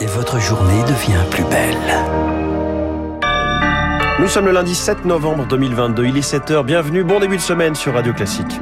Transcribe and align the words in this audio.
et 0.00 0.06
votre 0.06 0.40
journée 0.40 0.82
devient 0.84 1.22
plus 1.30 1.44
belle. 1.44 1.76
Nous 4.18 4.28
sommes 4.28 4.46
le 4.46 4.52
lundi 4.52 4.74
7 4.74 5.04
novembre 5.04 5.46
2022, 5.46 6.06
il 6.06 6.16
est 6.16 6.20
7h, 6.20 6.64
bienvenue, 6.64 7.04
bon 7.04 7.20
début 7.20 7.36
de 7.36 7.42
semaine 7.42 7.74
sur 7.74 7.94
Radio 7.94 8.12
Classique. 8.12 8.60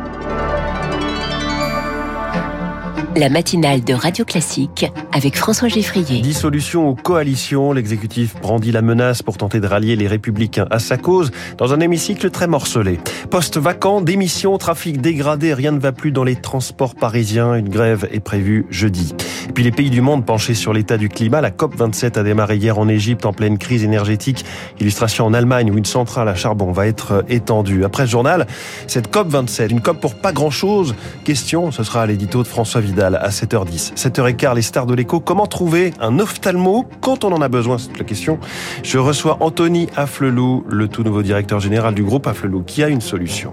La 3.18 3.28
matinale 3.28 3.82
de 3.82 3.94
Radio 3.94 4.24
Classique 4.24 4.86
avec 5.12 5.36
François 5.36 5.66
Geffrier. 5.66 6.20
Dissolution 6.20 6.88
ou 6.88 6.94
coalition, 6.94 7.72
l'exécutif 7.72 8.40
brandit 8.40 8.70
la 8.70 8.80
menace 8.80 9.22
pour 9.22 9.36
tenter 9.36 9.58
de 9.58 9.66
rallier 9.66 9.96
les 9.96 10.06
républicains 10.06 10.68
à 10.70 10.78
sa 10.78 10.98
cause 10.98 11.32
dans 11.56 11.74
un 11.74 11.80
hémicycle 11.80 12.30
très 12.30 12.46
morcelé. 12.46 13.00
Poste 13.28 13.58
vacant, 13.58 14.02
démission, 14.02 14.56
trafic 14.56 15.00
dégradé, 15.00 15.52
rien 15.52 15.72
ne 15.72 15.80
va 15.80 15.90
plus 15.90 16.12
dans 16.12 16.22
les 16.22 16.36
transports 16.36 16.94
parisiens. 16.94 17.56
Une 17.56 17.68
grève 17.68 18.08
est 18.12 18.20
prévue 18.20 18.66
jeudi. 18.70 19.16
Et 19.48 19.52
puis 19.52 19.64
les 19.64 19.72
pays 19.72 19.90
du 19.90 20.00
monde 20.00 20.24
penchés 20.24 20.54
sur 20.54 20.72
l'état 20.72 20.96
du 20.96 21.08
climat, 21.08 21.40
la 21.40 21.50
COP27 21.50 22.20
a 22.20 22.22
démarré 22.22 22.56
hier 22.56 22.78
en 22.78 22.86
Égypte 22.86 23.26
en 23.26 23.32
pleine 23.32 23.58
crise 23.58 23.82
énergétique. 23.82 24.44
Illustration 24.78 25.26
en 25.26 25.34
Allemagne 25.34 25.72
où 25.72 25.76
une 25.76 25.86
centrale 25.86 26.28
à 26.28 26.36
charbon 26.36 26.70
va 26.70 26.86
être 26.86 27.24
étendue. 27.28 27.84
Après 27.84 28.06
ce 28.06 28.12
journal, 28.12 28.46
cette 28.86 29.12
COP27, 29.12 29.70
une 29.70 29.80
COP 29.80 30.00
pour 30.00 30.14
pas 30.14 30.32
grand 30.32 30.50
chose. 30.50 30.94
Question, 31.24 31.72
ce 31.72 31.82
sera 31.82 32.02
à 32.02 32.06
l'édito 32.06 32.44
de 32.44 32.48
François 32.48 32.80
Vidal 32.80 33.07
à 33.16 33.28
7h10. 33.30 33.94
7h15, 33.94 34.54
les 34.54 34.62
stars 34.62 34.86
de 34.86 34.94
l'écho. 34.94 35.20
Comment 35.20 35.46
trouver 35.46 35.92
un 36.00 36.18
ophtalmo 36.18 36.86
quand 37.00 37.24
on 37.24 37.32
en 37.32 37.40
a 37.40 37.48
besoin? 37.48 37.78
C'est 37.78 37.96
la 37.98 38.04
question. 38.04 38.38
Je 38.82 38.98
reçois 38.98 39.38
Anthony 39.40 39.88
Afflelou, 39.96 40.64
le 40.68 40.88
tout 40.88 41.02
nouveau 41.02 41.22
directeur 41.22 41.60
général 41.60 41.94
du 41.94 42.02
groupe 42.02 42.26
Afflelou, 42.26 42.62
qui 42.62 42.82
a 42.82 42.88
une 42.88 43.00
solution. 43.00 43.52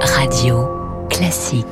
Radio 0.00 0.68
classique. 1.08 1.66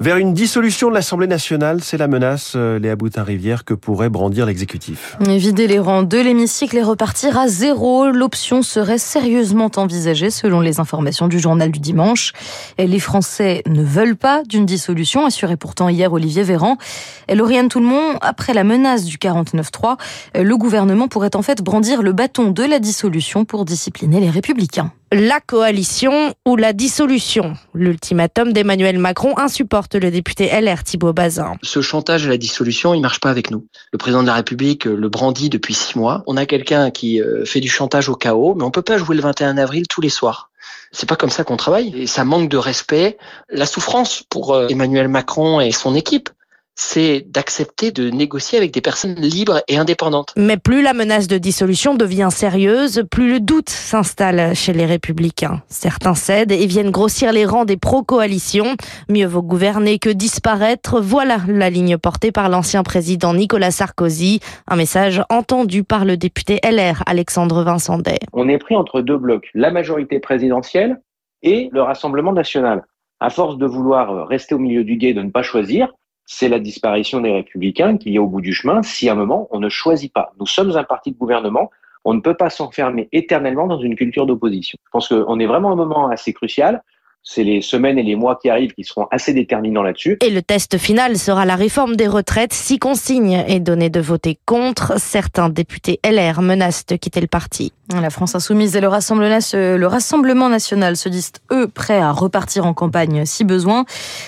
Vers 0.00 0.16
une 0.16 0.32
dissolution 0.32 0.90
de 0.90 0.94
l'Assemblée 0.94 1.26
nationale, 1.26 1.80
c'est 1.82 1.96
la 1.96 2.06
menace, 2.06 2.52
euh, 2.54 2.78
Léa 2.78 2.94
Boutin-Rivière, 2.94 3.64
que 3.64 3.74
pourrait 3.74 4.08
brandir 4.08 4.46
l'exécutif. 4.46 5.16
Vider 5.18 5.66
les 5.66 5.80
rangs 5.80 6.04
de 6.04 6.18
l'hémicycle 6.18 6.76
et 6.76 6.84
repartir 6.84 7.36
à 7.36 7.48
zéro, 7.48 8.08
l'option 8.08 8.62
serait 8.62 8.98
sérieusement 8.98 9.72
envisagée 9.74 10.30
selon 10.30 10.60
les 10.60 10.78
informations 10.78 11.26
du 11.26 11.40
journal 11.40 11.72
du 11.72 11.80
dimanche. 11.80 12.32
Les 12.78 13.00
Français 13.00 13.64
ne 13.66 13.82
veulent 13.82 14.14
pas 14.14 14.44
d'une 14.44 14.66
dissolution, 14.66 15.26
assurait 15.26 15.56
pourtant 15.56 15.88
hier 15.88 16.12
Olivier 16.12 16.44
Véran. 16.44 16.78
Lauriane 17.28 17.68
Toulmont, 17.68 18.18
après 18.20 18.54
la 18.54 18.62
menace 18.62 19.04
du 19.04 19.16
49-3, 19.16 19.96
le 20.36 20.56
gouvernement 20.56 21.08
pourrait 21.08 21.34
en 21.34 21.42
fait 21.42 21.60
brandir 21.60 22.02
le 22.02 22.12
bâton 22.12 22.52
de 22.52 22.62
la 22.62 22.78
dissolution 22.78 23.44
pour 23.44 23.64
discipliner 23.64 24.20
les 24.20 24.30
républicains 24.30 24.92
la 25.12 25.40
coalition 25.40 26.34
ou 26.46 26.56
la 26.56 26.72
dissolution. 26.72 27.54
L'ultimatum 27.74 28.52
d'Emmanuel 28.52 28.98
Macron 28.98 29.36
insupporte 29.38 29.94
le 29.94 30.10
député 30.10 30.48
LR 30.48 30.84
Thibault 30.84 31.12
Bazin. 31.12 31.56
Ce 31.62 31.80
chantage 31.80 32.26
à 32.26 32.30
la 32.30 32.36
dissolution, 32.36 32.94
il 32.94 33.00
marche 33.00 33.20
pas 33.20 33.30
avec 33.30 33.50
nous. 33.50 33.66
Le 33.92 33.98
président 33.98 34.22
de 34.22 34.26
la 34.26 34.34
République 34.34 34.84
le 34.84 35.08
brandit 35.08 35.48
depuis 35.48 35.74
six 35.74 35.96
mois. 35.96 36.22
On 36.26 36.36
a 36.36 36.46
quelqu'un 36.46 36.90
qui 36.90 37.22
euh, 37.22 37.44
fait 37.44 37.60
du 37.60 37.68
chantage 37.68 38.08
au 38.08 38.14
chaos, 38.14 38.54
mais 38.54 38.64
on 38.64 38.70
peut 38.70 38.82
pas 38.82 38.98
jouer 38.98 39.16
le 39.16 39.22
21 39.22 39.56
avril 39.58 39.86
tous 39.88 40.00
les 40.00 40.08
soirs. 40.08 40.50
C'est 40.92 41.08
pas 41.08 41.16
comme 41.16 41.30
ça 41.30 41.44
qu'on 41.44 41.56
travaille 41.56 41.94
et 41.96 42.06
ça 42.06 42.24
manque 42.24 42.48
de 42.48 42.56
respect. 42.56 43.18
La 43.50 43.66
souffrance 43.66 44.24
pour 44.28 44.54
euh, 44.54 44.68
Emmanuel 44.68 45.08
Macron 45.08 45.60
et 45.60 45.72
son 45.72 45.94
équipe 45.94 46.30
c'est 46.78 47.26
d'accepter 47.26 47.90
de 47.90 48.08
négocier 48.08 48.56
avec 48.56 48.70
des 48.70 48.80
personnes 48.80 49.16
libres 49.16 49.60
et 49.66 49.76
indépendantes. 49.76 50.32
Mais 50.36 50.56
plus 50.56 50.80
la 50.80 50.94
menace 50.94 51.26
de 51.26 51.36
dissolution 51.36 51.96
devient 51.96 52.28
sérieuse, 52.30 53.02
plus 53.10 53.32
le 53.32 53.40
doute 53.40 53.68
s'installe 53.68 54.54
chez 54.54 54.72
les 54.72 54.86
républicains. 54.86 55.60
Certains 55.66 56.14
cèdent 56.14 56.52
et 56.52 56.66
viennent 56.66 56.92
grossir 56.92 57.32
les 57.32 57.44
rangs 57.44 57.64
des 57.64 57.76
pro-coalitions. 57.76 58.76
Mieux 59.08 59.26
vaut 59.26 59.42
gouverner 59.42 59.98
que 59.98 60.08
disparaître. 60.08 61.00
Voilà 61.00 61.38
la 61.48 61.68
ligne 61.68 61.98
portée 61.98 62.30
par 62.30 62.48
l'ancien 62.48 62.84
président 62.84 63.34
Nicolas 63.34 63.72
Sarkozy. 63.72 64.38
Un 64.68 64.76
message 64.76 65.20
entendu 65.30 65.82
par 65.82 66.04
le 66.04 66.16
député 66.16 66.60
LR 66.62 67.02
Alexandre 67.06 67.64
Vincendet. 67.64 68.20
On 68.32 68.48
est 68.48 68.58
pris 68.58 68.76
entre 68.76 69.00
deux 69.00 69.18
blocs, 69.18 69.50
la 69.52 69.72
majorité 69.72 70.20
présidentielle 70.20 71.00
et 71.42 71.70
le 71.72 71.82
Rassemblement 71.82 72.32
national. 72.32 72.84
À 73.18 73.30
force 73.30 73.58
de 73.58 73.66
vouloir 73.66 74.28
rester 74.28 74.54
au 74.54 74.58
milieu 74.58 74.84
du 74.84 74.94
guet, 74.94 75.12
de 75.12 75.22
ne 75.22 75.30
pas 75.30 75.42
choisir, 75.42 75.92
c'est 76.30 76.50
la 76.50 76.60
disparition 76.60 77.22
des 77.22 77.32
républicains 77.32 77.96
qui 77.96 78.14
est 78.14 78.18
au 78.18 78.26
bout 78.26 78.42
du 78.42 78.52
chemin 78.52 78.82
si 78.82 79.08
à 79.08 79.12
un 79.12 79.16
moment 79.16 79.48
on 79.50 79.58
ne 79.58 79.70
choisit 79.70 80.12
pas. 80.12 80.34
Nous 80.38 80.46
sommes 80.46 80.76
un 80.76 80.84
parti 80.84 81.10
de 81.10 81.16
gouvernement, 81.16 81.70
on 82.04 82.12
ne 82.12 82.20
peut 82.20 82.34
pas 82.34 82.50
s'enfermer 82.50 83.08
éternellement 83.12 83.66
dans 83.66 83.80
une 83.80 83.96
culture 83.96 84.26
d'opposition. 84.26 84.78
Je 84.84 84.90
pense 84.92 85.08
qu'on 85.08 85.40
est 85.40 85.46
vraiment 85.46 85.70
à 85.70 85.72
un 85.72 85.76
moment 85.76 86.08
assez 86.08 86.34
crucial 86.34 86.84
c'est 87.22 87.44
les 87.44 87.60
semaines 87.60 87.98
et 87.98 88.02
les 88.02 88.16
mois 88.16 88.38
qui 88.40 88.48
arrivent 88.48 88.72
qui 88.72 88.84
seront 88.84 89.06
assez 89.10 89.34
déterminants 89.34 89.82
là-dessus. 89.82 90.16
Et 90.24 90.30
le 90.30 90.40
test 90.40 90.78
final 90.78 91.18
sera 91.18 91.44
la 91.44 91.56
réforme 91.56 91.94
des 91.94 92.06
retraites. 92.06 92.54
Si 92.54 92.78
consigne 92.78 93.44
est 93.46 93.60
donnée 93.60 93.90
de 93.90 94.00
voter 94.00 94.38
contre, 94.46 94.98
certains 94.98 95.50
députés 95.50 96.00
LR 96.04 96.40
menacent 96.40 96.86
de 96.86 96.96
quitter 96.96 97.20
le 97.20 97.26
parti. 97.26 97.72
La 98.00 98.10
France 98.10 98.34
insoumise 98.34 98.76
et 98.76 98.80
le 98.80 98.88
Rassemblement 99.86 100.48
national 100.48 100.96
se 100.96 101.08
disent, 101.08 101.32
eux, 101.50 101.68
prêts 101.68 102.00
à 102.00 102.12
repartir 102.12 102.66
en 102.66 102.74
campagne 102.74 103.24
si 103.24 103.44
besoin. 103.44 103.86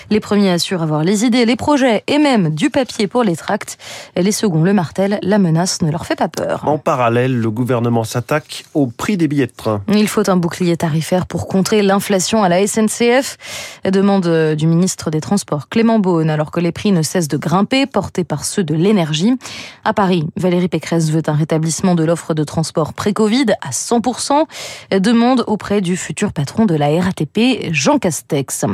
Les 0.09 0.19
premiers 0.19 0.51
assurent 0.51 0.81
avoir 0.81 1.03
les 1.03 1.25
idées, 1.25 1.45
les 1.45 1.55
projets 1.55 2.03
et 2.07 2.17
même 2.17 2.49
du 2.49 2.69
papier 2.71 3.07
pour 3.07 3.23
les 3.23 3.35
tracts. 3.35 3.77
Les 4.15 4.31
seconds 4.31 4.63
le 4.63 4.73
martèlent, 4.73 5.19
la 5.21 5.37
menace 5.37 5.81
ne 5.83 5.91
leur 5.91 6.07
fait 6.07 6.15
pas 6.15 6.27
peur. 6.27 6.67
En 6.67 6.79
parallèle, 6.79 7.39
le 7.39 7.51
gouvernement 7.51 8.03
s'attaque 8.03 8.65
au 8.73 8.87
prix 8.87 9.15
des 9.15 9.27
billets 9.27 9.47
de 9.47 9.53
train. 9.55 9.83
Il 9.89 10.07
faut 10.07 10.27
un 10.29 10.37
bouclier 10.37 10.75
tarifaire 10.75 11.27
pour 11.27 11.47
contrer 11.47 11.83
l'inflation 11.83 12.43
à 12.43 12.49
la 12.49 12.65
SNCF 12.65 12.80
CF 12.87 13.37
demande 13.85 14.25
euh, 14.27 14.55
du 14.55 14.67
ministre 14.67 15.11
des 15.11 15.21
Transports 15.21 15.69
Clément 15.69 15.99
Beaune, 15.99 16.29
alors 16.29 16.51
que 16.51 16.59
les 16.59 16.71
prix 16.71 16.91
ne 16.91 17.01
cessent 17.01 17.27
de 17.27 17.37
grimper, 17.37 17.85
portés 17.85 18.23
par 18.23 18.45
ceux 18.45 18.63
de 18.63 18.73
l'énergie. 18.73 19.33
À 19.85 19.93
Paris, 19.93 20.25
Valérie 20.35 20.67
Pécresse 20.67 21.09
veut 21.11 21.23
un 21.27 21.33
rétablissement 21.33 21.95
de 21.95 22.03
l'offre 22.03 22.33
de 22.33 22.43
transport 22.43 22.93
pré-Covid 22.93 23.45
à 23.61 23.71
100%, 23.71 24.45
demande 24.99 25.43
auprès 25.47 25.81
du 25.81 25.97
futur 25.97 26.33
patron 26.33 26.65
de 26.65 26.75
la 26.75 26.87
RATP, 27.01 27.71
Jean 27.71 27.99
Castex. 27.99 28.65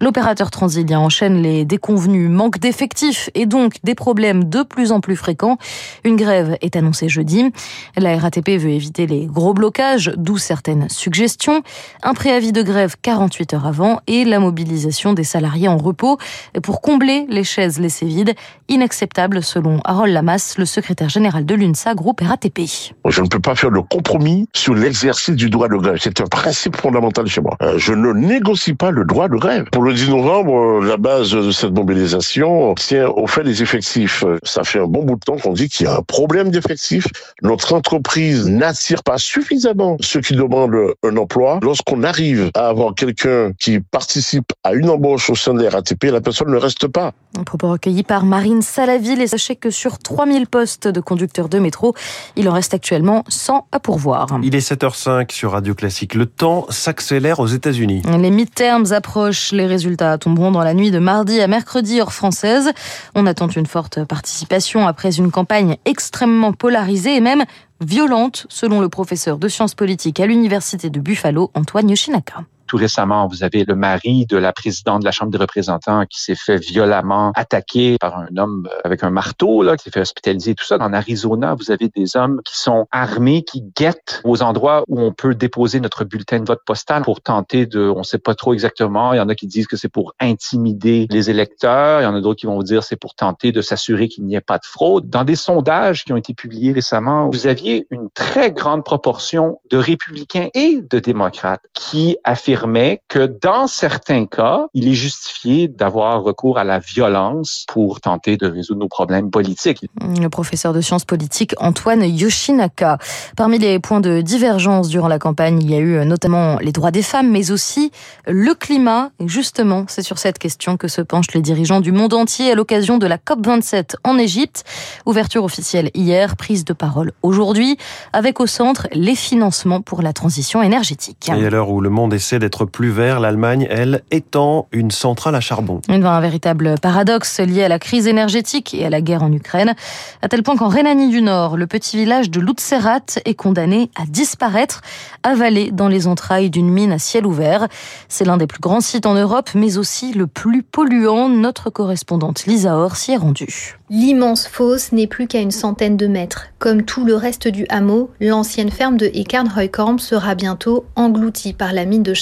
L'opérateur 0.00 0.50
transilien 0.50 1.00
enchaîne 1.00 1.42
les 1.42 1.64
déconvenus, 1.64 2.30
manque 2.30 2.58
d'effectifs 2.58 3.30
et 3.34 3.46
donc 3.46 3.76
des 3.84 3.94
problèmes 3.94 4.44
de 4.44 4.62
plus 4.62 4.92
en 4.92 5.00
plus 5.00 5.16
fréquents. 5.16 5.58
Une 6.04 6.16
grève 6.16 6.56
est 6.60 6.76
annoncée 6.76 7.08
jeudi. 7.08 7.50
La 7.96 8.16
RATP 8.18 8.50
veut 8.50 8.70
éviter 8.70 9.06
les 9.06 9.26
gros 9.26 9.54
blocages, 9.54 10.12
d'où 10.16 10.38
certaines 10.38 10.88
suggestions. 10.88 11.62
Un 12.02 12.14
préavis 12.14 12.52
de 12.52 12.62
grève 12.62 12.96
48 13.02 13.37
heures 13.54 13.66
avant 13.66 14.00
et 14.06 14.24
la 14.24 14.40
mobilisation 14.40 15.12
des 15.12 15.24
salariés 15.24 15.68
en 15.68 15.76
repos 15.76 16.18
pour 16.62 16.80
combler 16.80 17.26
les 17.28 17.44
chaises 17.44 17.78
laissées 17.78 18.06
vides. 18.06 18.34
Inacceptable 18.68 19.42
selon 19.42 19.80
Harold 19.84 20.12
Lamas, 20.12 20.54
le 20.58 20.64
secrétaire 20.64 21.08
général 21.08 21.46
de 21.46 21.54
l'UNSA, 21.54 21.94
groupe 21.94 22.20
RATP. 22.20 22.60
Je 23.06 23.22
ne 23.22 23.28
peux 23.28 23.40
pas 23.40 23.54
faire 23.54 23.70
le 23.70 23.82
compromis 23.82 24.46
sur 24.54 24.74
l'exercice 24.74 25.34
du 25.34 25.50
droit 25.50 25.68
de 25.68 25.76
grève. 25.76 25.96
C'est 26.00 26.20
un 26.20 26.26
principe 26.26 26.76
fondamental 26.76 27.26
chez 27.26 27.40
moi. 27.40 27.56
Euh, 27.62 27.78
je 27.78 27.92
ne 27.92 28.12
négocie 28.12 28.74
pas 28.74 28.90
le 28.90 29.04
droit 29.04 29.28
de 29.28 29.36
grève. 29.36 29.64
Pour 29.72 29.82
le 29.82 29.94
10 29.94 30.10
novembre, 30.10 30.82
la 30.84 30.96
base 30.96 31.30
de 31.30 31.50
cette 31.50 31.72
mobilisation 31.72 32.74
tient 32.74 33.08
au 33.08 33.26
fait 33.26 33.42
des 33.42 33.62
effectifs. 33.62 34.24
Ça 34.42 34.64
fait 34.64 34.80
un 34.80 34.86
bon 34.86 35.04
bout 35.04 35.14
de 35.14 35.20
temps 35.20 35.36
qu'on 35.36 35.52
dit 35.52 35.68
qu'il 35.68 35.86
y 35.86 35.88
a 35.88 35.96
un 35.96 36.02
problème 36.02 36.50
d'effectifs. 36.50 37.06
Notre 37.42 37.74
entreprise 37.74 38.48
n'attire 38.48 39.02
pas 39.02 39.18
suffisamment 39.18 39.96
ceux 40.00 40.20
qui 40.20 40.34
demandent 40.34 40.94
un 41.02 41.16
emploi. 41.16 41.60
Lorsqu'on 41.62 42.02
arrive 42.02 42.50
à 42.54 42.68
avoir 42.68 42.94
quelqu'un 43.28 43.52
qui 43.58 43.80
participe 43.80 44.52
à 44.64 44.72
une 44.72 44.90
embauche 44.90 45.30
au 45.30 45.34
sein 45.34 45.54
de 45.54 45.62
la 45.62 45.70
RATP, 45.70 46.04
la 46.04 46.20
personne 46.20 46.50
ne 46.50 46.56
reste 46.56 46.88
pas. 46.88 47.12
Un 47.38 47.44
propos 47.44 47.70
recueilli 47.70 48.02
par 48.02 48.24
Marine 48.24 48.62
Salaville 48.62 49.20
et 49.20 49.26
sachez 49.26 49.56
que 49.56 49.70
sur 49.70 49.98
3000 49.98 50.46
postes 50.46 50.88
de 50.88 51.00
conducteurs 51.00 51.48
de 51.48 51.58
métro, 51.58 51.94
il 52.36 52.48
en 52.48 52.52
reste 52.52 52.74
actuellement 52.74 53.24
100 53.28 53.68
à 53.72 53.80
pourvoir. 53.80 54.26
Il 54.42 54.54
est 54.54 54.72
7h05 54.72 55.32
sur 55.32 55.52
Radio 55.52 55.74
Classique. 55.74 56.14
Le 56.14 56.26
temps 56.26 56.66
s'accélère 56.70 57.40
aux 57.40 57.46
États-Unis. 57.46 58.02
Les 58.18 58.30
midterms 58.30 58.92
approchent, 58.92 59.52
les 59.52 59.66
résultats 59.66 60.18
tomberont 60.18 60.50
dans 60.50 60.62
la 60.62 60.74
nuit 60.74 60.90
de 60.90 60.98
mardi 60.98 61.40
à 61.40 61.46
mercredi 61.46 62.00
heure 62.00 62.12
française. 62.12 62.70
On 63.14 63.26
attend 63.26 63.48
une 63.48 63.66
forte 63.66 64.04
participation 64.04 64.86
après 64.86 65.16
une 65.16 65.30
campagne 65.30 65.76
extrêmement 65.84 66.52
polarisée 66.52 67.16
et 67.16 67.20
même 67.20 67.44
violente 67.80 68.46
selon 68.48 68.80
le 68.80 68.88
professeur 68.88 69.38
de 69.38 69.48
sciences 69.48 69.74
politiques 69.74 70.20
à 70.20 70.26
l'université 70.26 70.90
de 70.90 71.00
Buffalo, 71.00 71.50
Antoine 71.54 71.88
Yoshinaka. 71.90 72.44
Tout 72.68 72.76
récemment, 72.76 73.26
vous 73.26 73.42
avez 73.42 73.64
le 73.64 73.74
mari 73.74 74.26
de 74.26 74.36
la 74.36 74.52
présidente 74.52 75.00
de 75.00 75.06
la 75.06 75.10
Chambre 75.10 75.32
des 75.32 75.38
représentants 75.38 76.04
qui 76.04 76.20
s'est 76.20 76.34
fait 76.34 76.58
violemment 76.58 77.32
attaquer 77.34 77.96
par 77.98 78.18
un 78.18 78.36
homme 78.36 78.68
avec 78.84 79.02
un 79.02 79.08
marteau, 79.08 79.62
là, 79.62 79.78
qui 79.78 79.84
s'est 79.84 79.90
fait 79.90 80.02
hospitaliser, 80.02 80.54
tout 80.54 80.66
ça. 80.66 80.76
En 80.78 80.92
Arizona, 80.92 81.54
vous 81.54 81.70
avez 81.70 81.88
des 81.88 82.14
hommes 82.14 82.42
qui 82.44 82.58
sont 82.58 82.86
armés, 82.90 83.42
qui 83.42 83.62
guettent 83.74 84.20
aux 84.24 84.42
endroits 84.42 84.84
où 84.86 85.00
on 85.00 85.12
peut 85.12 85.34
déposer 85.34 85.80
notre 85.80 86.04
bulletin 86.04 86.40
de 86.40 86.44
vote 86.44 86.60
postal 86.66 87.04
pour 87.04 87.22
tenter 87.22 87.64
de, 87.64 87.80
on 87.80 88.02
sait 88.02 88.18
pas 88.18 88.34
trop 88.34 88.52
exactement. 88.52 89.14
Il 89.14 89.16
y 89.16 89.20
en 89.20 89.30
a 89.30 89.34
qui 89.34 89.46
disent 89.46 89.66
que 89.66 89.78
c'est 89.78 89.88
pour 89.88 90.12
intimider 90.20 91.06
les 91.10 91.30
électeurs. 91.30 92.02
Il 92.02 92.04
y 92.04 92.06
en 92.06 92.14
a 92.14 92.20
d'autres 92.20 92.40
qui 92.40 92.46
vont 92.46 92.56
vous 92.56 92.64
dire 92.64 92.84
c'est 92.84 92.96
pour 92.96 93.14
tenter 93.14 93.50
de 93.50 93.62
s'assurer 93.62 94.08
qu'il 94.08 94.26
n'y 94.26 94.34
ait 94.34 94.42
pas 94.42 94.58
de 94.58 94.66
fraude. 94.66 95.08
Dans 95.08 95.24
des 95.24 95.36
sondages 95.36 96.04
qui 96.04 96.12
ont 96.12 96.18
été 96.18 96.34
publiés 96.34 96.72
récemment, 96.72 97.30
vous 97.30 97.46
aviez 97.46 97.86
une 97.90 98.10
très 98.10 98.52
grande 98.52 98.84
proportion 98.84 99.58
de 99.70 99.78
républicains 99.78 100.48
et 100.52 100.82
de 100.82 100.98
démocrates 100.98 101.62
qui 101.72 102.18
affirment 102.24 102.57
affirmait 102.58 103.00
que 103.08 103.26
dans 103.40 103.66
certains 103.66 104.26
cas, 104.26 104.66
il 104.74 104.88
est 104.88 104.94
justifié 104.94 105.68
d'avoir 105.68 106.22
recours 106.22 106.58
à 106.58 106.64
la 106.64 106.80
violence 106.80 107.64
pour 107.68 108.00
tenter 108.00 108.36
de 108.36 108.48
résoudre 108.48 108.80
nos 108.80 108.88
problèmes 108.88 109.30
politiques. 109.30 109.86
Le 110.00 110.28
professeur 110.28 110.72
de 110.72 110.80
sciences 110.80 111.04
politiques 111.04 111.54
Antoine 111.58 112.02
Yoshinaka. 112.02 112.98
Parmi 113.36 113.58
les 113.58 113.78
points 113.78 114.00
de 114.00 114.20
divergence 114.22 114.88
durant 114.88 115.08
la 115.08 115.18
campagne, 115.18 115.60
il 115.62 115.70
y 115.70 115.74
a 115.74 115.78
eu 115.78 116.04
notamment 116.04 116.58
les 116.58 116.72
droits 116.72 116.90
des 116.90 117.02
femmes, 117.02 117.30
mais 117.30 117.50
aussi 117.52 117.92
le 118.26 118.54
climat. 118.54 119.10
Et 119.20 119.28
justement, 119.28 119.84
c'est 119.88 120.02
sur 120.02 120.18
cette 120.18 120.38
question 120.38 120.76
que 120.76 120.88
se 120.88 121.00
penchent 121.00 121.34
les 121.34 121.42
dirigeants 121.42 121.80
du 121.80 121.92
monde 121.92 122.14
entier 122.14 122.50
à 122.50 122.54
l'occasion 122.54 122.98
de 122.98 123.06
la 123.06 123.18
COP27 123.18 123.94
en 124.02 124.18
Égypte. 124.18 124.64
Ouverture 125.06 125.44
officielle 125.44 125.90
hier, 125.94 126.36
prise 126.36 126.64
de 126.64 126.72
parole 126.72 127.12
aujourd'hui, 127.22 127.76
avec 128.12 128.40
au 128.40 128.46
centre 128.46 128.88
les 128.92 129.14
financements 129.14 129.80
pour 129.80 130.02
la 130.02 130.12
transition 130.12 130.62
énergétique. 130.62 131.28
Et 131.28 131.46
à 131.46 131.50
l'heure 131.50 131.70
où 131.70 131.80
le 131.80 131.90
monde 131.90 132.12
essaie 132.12 132.38
d'être 132.38 132.47
plus 132.48 132.90
vert, 132.90 133.20
l'Allemagne, 133.20 133.66
elle, 133.70 134.02
étend 134.10 134.66
une 134.72 134.90
centrale 134.90 135.34
à 135.34 135.40
charbon. 135.40 135.80
Un 135.88 136.20
véritable 136.20 136.74
paradoxe 136.80 137.40
lié 137.40 137.64
à 137.64 137.68
la 137.68 137.78
crise 137.78 138.06
énergétique 138.06 138.74
et 138.74 138.84
à 138.84 138.90
la 138.90 139.00
guerre 139.00 139.22
en 139.22 139.32
Ukraine, 139.32 139.74
à 140.22 140.28
tel 140.28 140.42
point 140.42 140.56
qu'en 140.56 140.68
Rhénanie 140.68 141.10
du 141.10 141.22
Nord, 141.22 141.56
le 141.56 141.66
petit 141.66 141.96
village 141.96 142.30
de 142.30 142.40
Lutzerat 142.40 143.20
est 143.24 143.34
condamné 143.34 143.90
à 143.96 144.04
disparaître, 144.06 144.80
avalé 145.22 145.70
dans 145.70 145.88
les 145.88 146.06
entrailles 146.06 146.50
d'une 146.50 146.70
mine 146.70 146.92
à 146.92 146.98
ciel 146.98 147.26
ouvert. 147.26 147.68
C'est 148.08 148.24
l'un 148.24 148.36
des 148.36 148.46
plus 148.46 148.60
grands 148.60 148.80
sites 148.80 149.06
en 149.06 149.14
Europe, 149.14 149.50
mais 149.54 149.78
aussi 149.78 150.12
le 150.12 150.26
plus 150.26 150.62
polluant. 150.62 151.28
Notre 151.28 151.70
correspondante 151.70 152.46
Lisa 152.46 152.76
Or 152.76 152.96
s'y 152.96 153.12
est 153.12 153.16
rendue. 153.16 153.76
L'immense 153.90 154.46
fosse 154.46 154.92
n'est 154.92 155.06
plus 155.06 155.26
qu'à 155.26 155.40
une 155.40 155.50
centaine 155.50 155.96
de 155.96 156.06
mètres. 156.06 156.48
Comme 156.58 156.82
tout 156.82 157.04
le 157.04 157.14
reste 157.14 157.48
du 157.48 157.64
hameau, 157.70 158.10
l'ancienne 158.20 158.70
ferme 158.70 158.96
de 158.96 159.06
Ekernheukorn 159.06 159.98
sera 159.98 160.34
bientôt 160.34 160.84
engloutie 160.94 161.54
par 161.54 161.72
la 161.72 161.86
mine 161.86 162.02
de 162.02 162.14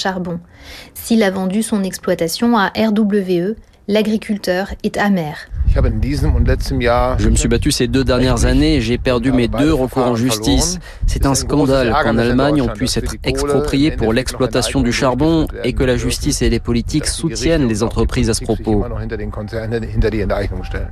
S'il 0.93 1.23
a 1.23 1.31
vendu 1.31 1.63
son 1.63 1.83
exploitation 1.83 2.57
à 2.57 2.71
RWE, 2.75 3.55
l'agriculteur 3.87 4.73
est 4.83 4.97
amer. 4.97 5.47
Je 5.75 7.29
me 7.29 7.35
suis 7.35 7.47
battu 7.47 7.71
ces 7.71 7.87
deux 7.87 8.03
dernières 8.03 8.45
années 8.45 8.75
et 8.75 8.81
j'ai 8.81 8.97
perdu 8.97 9.31
mes 9.31 9.47
deux 9.47 9.73
recours 9.73 10.05
en 10.05 10.15
justice. 10.15 10.79
C'est 11.05 11.25
un 11.25 11.35
scandale 11.35 11.93
qu'en 12.03 12.17
Allemagne 12.17 12.61
on 12.61 12.67
puisse 12.67 12.97
être 12.97 13.15
exproprié 13.23 13.91
pour 13.91 14.13
l'exploitation 14.13 14.81
du 14.81 14.91
charbon 14.91 15.47
et 15.63 15.73
que 15.73 15.83
la 15.83 15.97
justice 15.97 16.41
et 16.41 16.49
les 16.49 16.59
politiques 16.59 17.07
soutiennent 17.07 17.67
les 17.67 17.83
entreprises 17.83 18.29
à 18.29 18.33
ce 18.33 18.43
propos. 18.43 18.85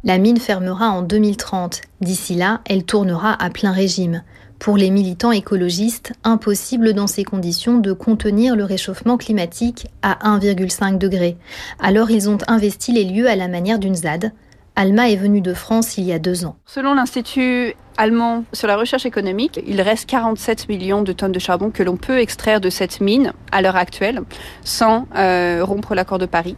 La 0.03 0.17
mine 0.17 0.37
fermera 0.37 0.89
en 0.89 1.01
2030. 1.01 1.81
D'ici 2.01 2.35
là, 2.35 2.61
elle 2.65 2.83
tournera 2.83 3.33
à 3.41 3.49
plein 3.49 3.71
régime. 3.71 4.21
Pour 4.59 4.77
les 4.77 4.89
militants 4.89 5.31
écologistes, 5.31 6.13
impossible 6.23 6.93
dans 6.93 7.07
ces 7.07 7.23
conditions 7.23 7.77
de 7.77 7.91
contenir 7.93 8.55
le 8.55 8.63
réchauffement 8.63 9.17
climatique 9.17 9.87
à 10.01 10.37
1,5 10.37 10.97
degré. 10.97 11.37
Alors 11.79 12.09
ils 12.09 12.29
ont 12.29 12.37
investi 12.47 12.93
les 12.93 13.03
lieux 13.03 13.29
à 13.29 13.35
la 13.35 13.47
manière 13.47 13.79
d'une 13.79 13.95
ZAD. 13.95 14.31
Alma 14.77 15.09
est 15.09 15.15
venue 15.15 15.39
de 15.39 15.53
France 15.53 15.97
il 15.97 16.03
y 16.03 16.11
a 16.11 16.19
deux 16.19 16.45
ans. 16.45 16.57
Selon 16.65 16.95
l'Institut 16.95 17.73
allemand 17.97 18.43
sur 18.51 18.67
la 18.67 18.75
recherche 18.75 19.05
économique, 19.05 19.61
il 19.65 19.81
reste 19.81 20.05
47 20.09 20.67
millions 20.67 21.01
de 21.01 21.13
tonnes 21.13 21.31
de 21.31 21.39
charbon 21.39 21.71
que 21.71 21.81
l'on 21.81 21.95
peut 21.95 22.19
extraire 22.19 22.59
de 22.59 22.69
cette 22.69 22.99
mine 22.99 23.31
à 23.53 23.61
l'heure 23.61 23.77
actuelle 23.77 24.21
sans 24.65 25.07
euh, 25.15 25.61
rompre 25.63 25.95
l'accord 25.95 26.19
de 26.19 26.25
Paris. 26.25 26.57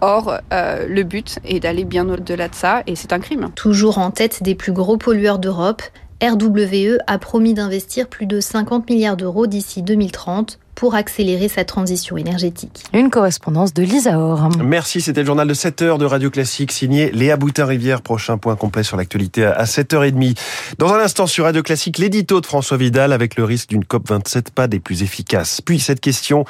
Or, 0.00 0.38
euh, 0.52 0.86
le 0.88 1.02
but 1.02 1.40
est 1.44 1.60
d'aller 1.60 1.84
bien 1.84 2.08
au-delà 2.08 2.48
de 2.48 2.54
ça 2.54 2.82
et 2.86 2.96
c'est 2.96 3.12
un 3.12 3.18
crime. 3.18 3.50
Toujours 3.54 3.98
en 3.98 4.10
tête 4.12 4.42
des 4.42 4.54
plus 4.54 4.72
gros 4.72 4.96
pollueurs 4.96 5.38
d'Europe, 5.38 5.82
RWE 6.22 6.98
a 7.06 7.18
promis 7.18 7.52
d'investir 7.52 8.08
plus 8.08 8.26
de 8.26 8.40
50 8.40 8.88
milliards 8.88 9.16
d'euros 9.16 9.46
d'ici 9.46 9.82
2030 9.82 10.58
pour 10.78 10.94
accélérer 10.94 11.48
sa 11.48 11.64
transition 11.64 12.16
énergétique. 12.16 12.84
Une 12.92 13.10
correspondance 13.10 13.74
de 13.74 13.82
Lisa 13.82 14.16
Or. 14.16 14.48
Merci, 14.62 15.00
c'était 15.00 15.22
le 15.22 15.26
journal 15.26 15.48
de 15.48 15.52
7 15.52 15.82
heures 15.82 15.98
de 15.98 16.04
Radio 16.04 16.30
Classique 16.30 16.70
signé 16.70 17.10
Léa 17.10 17.36
Boutin-Rivière. 17.36 18.00
Prochain 18.00 18.38
point 18.38 18.54
complet 18.54 18.84
sur 18.84 18.96
l'actualité 18.96 19.44
à 19.44 19.64
7h30. 19.64 20.38
Dans 20.78 20.94
un 20.94 21.00
instant 21.00 21.26
sur 21.26 21.46
Radio 21.46 21.64
Classique, 21.64 21.98
l'édito 21.98 22.40
de 22.40 22.46
François 22.46 22.76
Vidal 22.76 23.12
avec 23.12 23.34
le 23.34 23.42
risque 23.42 23.70
d'une 23.70 23.82
COP27 23.82 24.52
pas 24.52 24.68
des 24.68 24.78
plus 24.78 25.02
efficaces. 25.02 25.60
Puis 25.60 25.80
cette 25.80 25.98
question, 25.98 26.44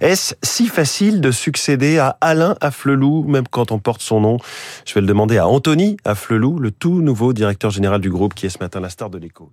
est-ce 0.00 0.34
si 0.42 0.68
facile 0.68 1.20
de 1.20 1.30
succéder 1.30 1.98
à 1.98 2.16
Alain 2.22 2.56
Afflelou, 2.62 3.24
même 3.24 3.46
quand 3.46 3.70
on 3.70 3.78
porte 3.78 4.00
son 4.00 4.18
nom? 4.22 4.38
Je 4.86 4.94
vais 4.94 5.02
le 5.02 5.06
demander 5.06 5.36
à 5.36 5.46
Anthony 5.46 5.98
Afflelou, 6.06 6.58
le 6.58 6.70
tout 6.70 7.02
nouveau 7.02 7.34
directeur 7.34 7.70
général 7.70 8.00
du 8.00 8.08
groupe 8.08 8.32
qui 8.32 8.46
est 8.46 8.50
ce 8.50 8.60
matin 8.60 8.80
la 8.80 8.88
star 8.88 9.10
de 9.10 9.18
l'écho. 9.18 9.50